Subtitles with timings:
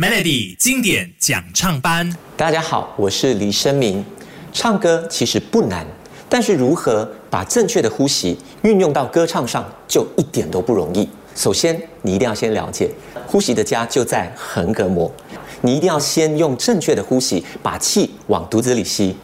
[0.00, 4.02] Melody 经典讲唱班，大家好，我是李生明。
[4.50, 5.86] 唱歌其实不难，
[6.26, 11.06] 但是如何把正确的呼吸运用到歌唱上，就一点都不容易。
[11.34, 12.90] 首先，你一定要先了解，
[13.26, 15.12] 呼吸的家就在横膈膜。
[15.60, 19.14] 你一定要先用正确的呼吸，把气往肚子里吸，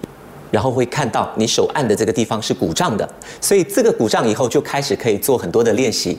[0.51, 3.09] 然后会看到你手按的这个地方是鼓胀的，
[3.41, 6.19] 所以这个鼓胀以后就开始可以做很多的练习。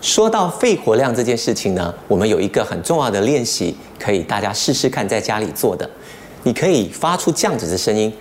[0.00, 5.88] 说到肺活量这件事情呢，我们有一个很重要的练习，可以大家试试看在家里做的。
[6.44, 8.12] 你可以发出这样子的声音，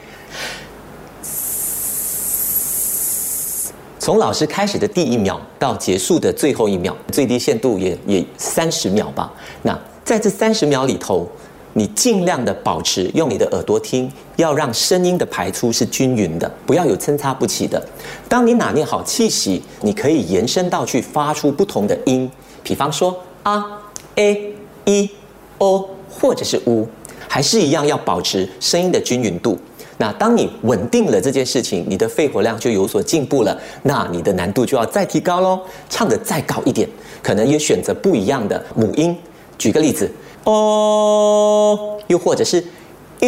[3.99, 9.31] 从老师开始的第一秒到结束的最后一秒，最低限度也也三十秒吧。
[9.61, 11.29] 那在这三十秒里头，
[11.73, 17.81] 你尽量的保持用你的耳朵听，要让声音的排出是均匀的，不要有参差不齐的。
[18.27, 22.29] 当你拿捏好气息，你可以延伸到去发出不同的音，
[22.63, 23.81] 比方说啊、
[24.15, 24.53] a、
[24.85, 25.09] e、
[25.59, 26.87] o 或者是 u，
[27.27, 29.57] 还是一样要保持声音的均匀度。
[29.99, 36.87] 那当你稳定了这件事情，你的肺活量就有所进步了，那你的难度就要再提高喽，唱得再高一点，
[37.23, 39.15] 可能也选择不一样的母音。
[39.57, 40.07] 举个例子，
[40.47, 42.63] 哦，又或者是
[43.19, 43.27] 一。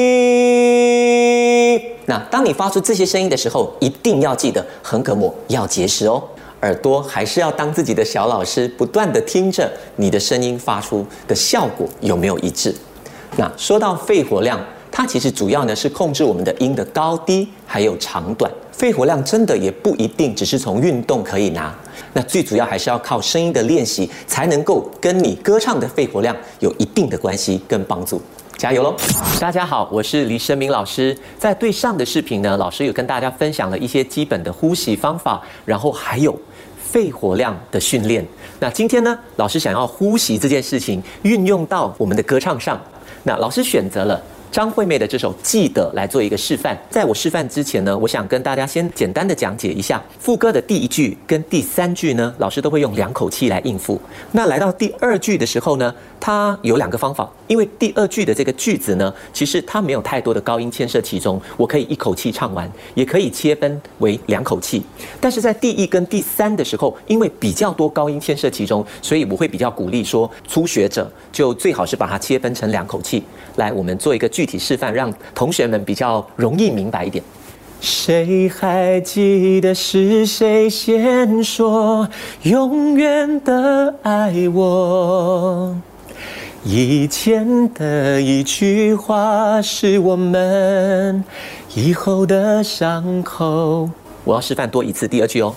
[2.06, 6.24] 那当你发出这些声音的时候，一定要记得横膈膜要结实哦，
[6.62, 12.74] 耳朵还是要当自己的小老师，不断的听着你的声音发出的效果有没有一致。
[13.36, 14.58] 那说到肺活量，
[14.92, 18.52] 它其实主要呢是控制我们的音的高低还有长短。
[18.72, 21.74] 肺活量真的也不一定只是从运动可以拿，
[22.14, 28.22] 那最主要还是要靠声音的练习，才能够跟你歌唱的肺活量有一定的关系跟帮助。
[28.58, 28.96] 加油喽！
[29.40, 31.18] 大家好，我是李生明老师。
[31.38, 36.38] 在对上的视频呢，老师有跟大家分享了一些基本的呼吸方法，然后还有
[36.78, 38.26] 肺活量的训练。
[38.60, 42.82] 那今天呢，老师想要呼吸这件事情运用到我们的歌唱上，
[43.24, 44.22] 那老师选择了。
[44.52, 46.78] 张惠妹的这首《记得》来做一个示范。
[46.90, 54.02] 在我示范之前呢，我想跟大家先简单的讲解一下副歌的第一句跟第三句呢，老师都会用两口气来应付。
[54.32, 64.82] 那来到第二句的时候呢，它有两个方法，因为第二句的这个句子呢，其实它没有太多的高音牵涉其中，我可以一口气唱完，也可以切分为两口气。
[65.22, 73.24] 但是在第一跟第三的时候，因为比较多高音牵涉其中，所以我会比较鼓励说，初学者就最好是把它切分成两口气。
[73.58, 77.22] 来，我们做一个具体示范，让同学们比较容易明白一点。
[77.82, 82.08] 谁还记得是谁先说
[82.44, 85.76] 永远的爱我？
[86.64, 91.22] 以前的一句话是我们
[91.76, 93.90] 以后的伤口。
[94.24, 95.54] 我要示范多一次第二句哦。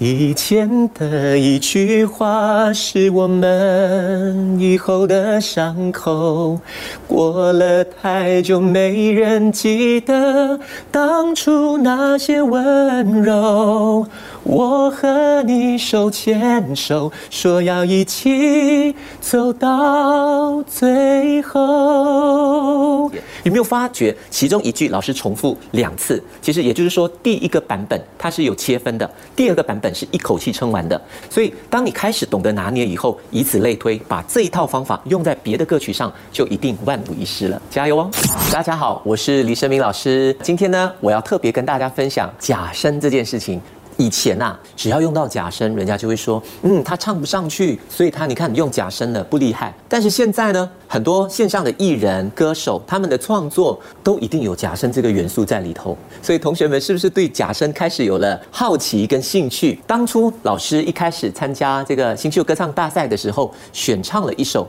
[0.00, 6.58] 以前的一句话是我们以后的伤口，
[7.06, 10.58] 过了太久，没人记得
[10.90, 14.04] 当初那些温柔。
[14.42, 23.10] 我和你手牵手，说要一起走到最后。
[23.44, 26.22] 有没有发觉其中一句老师重复两次？
[26.42, 30.98] 其实也就是说，第一个版本它是有切分的，第二个版本本是一口气撑完的。
[31.28, 37.60] 所以，当你开始懂得拿捏以后，以此类推，把这一套方法用在别的歌曲上，就一定万无一失了。
[37.68, 38.10] 加油哦！
[38.50, 40.34] 大家好，我是李生明老师。
[40.42, 43.60] 今天呢，我要特别跟大家分享假声这件事情。
[43.96, 49.72] 以前呐，只要用到假声，人家就会说，嗯，他唱不上去，所以他你看用假声的不厉害。
[49.88, 55.96] 但是现在呢，很多线上的艺人、歌手，他们的创作都一定有假声这个元素在里头。
[56.22, 59.78] 所以同学们是不是对假声开始有了好奇跟兴趣？
[59.86, 64.66] 当初老师一开始参加这个新秀歌唱大赛的时候，选唱了一首，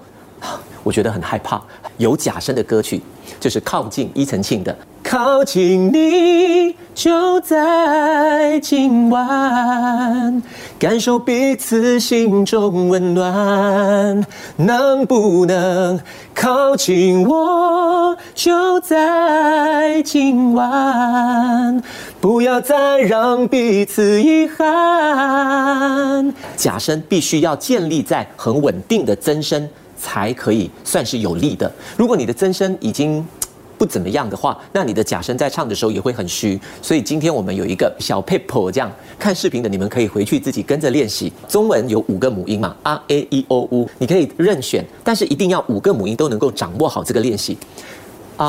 [0.86, 1.60] 我觉得很害怕
[1.98, 3.02] 有假声的歌曲，
[3.40, 4.78] 就是《靠近》伊藤庆的。
[5.02, 10.44] 靠近你，就在今晚，
[10.78, 14.24] 感受彼此心中温暖。
[14.58, 16.00] 能不能
[16.36, 21.82] 靠近我，就在今晚，
[22.22, 26.32] 不要再让彼此遗憾。
[26.56, 31.72] 假声必须要建立在很稳定的增声，才可以算是有力的。
[31.98, 33.26] 如果你的增声已经
[33.78, 36.58] 不怎么样的话，那你的假声在唱的时候也会很虚。
[36.82, 38.90] 所以今天我们有一个小 paper，这样
[39.20, 41.30] 看视频的你们可以回去自己跟着练习。
[41.50, 47.58] 中文有五个母音嘛，a a e o u，你可以任选，但是一定要五个母音都能够掌握好这个练习。
[48.38, 48.46] 啊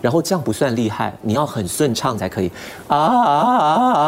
[0.00, 2.50] 然后这样不算厉害，你要很顺畅才可以
[2.88, 4.06] 啊啊啊啊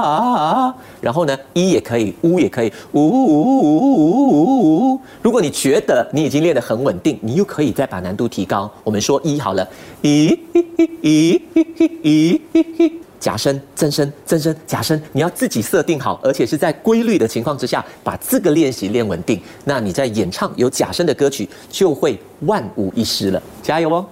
[0.00, 0.74] 啊啊！
[1.00, 5.00] 然后呢，一也可以，呜也可以，呜呜呜呜呜呜。
[5.22, 8.70] 如果你觉得你已经练得很稳定，你又可以再把难度提高。
[8.82, 9.66] 我们说一好了，
[10.02, 10.36] 咦
[11.02, 11.40] 咦
[12.02, 23.42] 咦咦，假声、真声、真声、假声，你要自己设定好，而且是在规律的情况之下，把这个练习练稳定，那你在演唱有假声的歌曲就会万无一失了。
[23.62, 24.04] 加油哦！